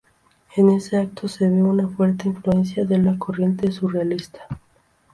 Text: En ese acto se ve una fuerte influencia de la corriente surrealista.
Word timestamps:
En 0.55 0.71
ese 0.71 0.97
acto 0.97 1.27
se 1.27 1.47
ve 1.47 1.61
una 1.61 1.87
fuerte 1.87 2.27
influencia 2.27 2.85
de 2.85 2.97
la 2.97 3.19
corriente 3.19 3.71
surrealista. 3.71 4.41